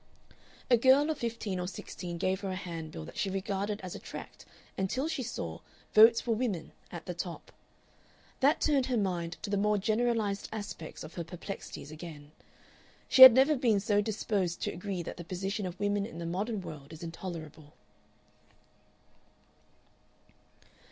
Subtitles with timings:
[0.71, 3.99] A girl of fifteen or sixteen gave her a handbill that she regarded as a
[3.99, 5.59] tract until she saw
[5.93, 7.51] "Votes for Women" at the top.
[8.39, 12.31] That turned her mind to the more generalized aspects of her perplexities again.
[13.09, 16.25] She had never been so disposed to agree that the position of women in the
[16.25, 17.73] modern world is intolerable.